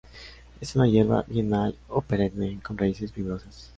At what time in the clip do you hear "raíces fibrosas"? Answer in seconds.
2.75-3.69